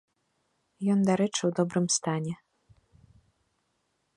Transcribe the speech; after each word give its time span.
Ён, 0.93 0.99
дарэчы, 1.09 1.41
у 1.49 1.51
добрым 1.59 1.85
стане. 1.97 2.33